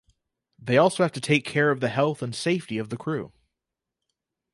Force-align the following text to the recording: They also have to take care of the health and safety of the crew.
They 0.57 0.79
also 0.79 1.03
have 1.03 1.11
to 1.11 1.21
take 1.21 1.45
care 1.45 1.69
of 1.69 1.79
the 1.79 1.87
health 1.87 2.23
and 2.23 2.33
safety 2.33 2.79
of 2.79 2.89
the 2.89 2.97
crew. 2.97 3.31